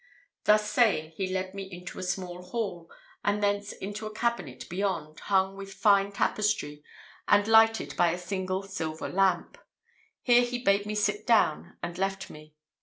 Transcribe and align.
Thus 0.45 0.67
saying, 0.67 1.11
he 1.11 1.31
led 1.31 1.53
me 1.53 1.61
into 1.71 1.99
a 1.99 2.01
small 2.01 2.41
hall, 2.41 2.89
and 3.23 3.43
thence 3.43 3.71
into 3.71 4.07
a 4.07 4.11
cabinet 4.15 4.67
beyond, 4.67 5.19
hung 5.19 5.55
with 5.55 5.75
fine 5.75 6.11
tapestry, 6.11 6.83
and 7.27 7.47
lighted 7.47 7.95
by 7.95 8.09
a 8.09 8.17
single 8.17 8.63
silver 8.63 9.07
lamp. 9.07 9.59
Here 10.23 10.41
he 10.43 10.57
bade 10.63 10.87
me 10.87 10.95
sit 10.95 11.27
down, 11.27 11.77
and 11.83 11.99
left 11.99 12.31
me. 12.31 12.55